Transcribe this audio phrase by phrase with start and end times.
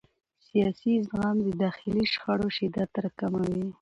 [0.47, 3.65] سیاسي زغم د داخلي شخړو شدت راکموي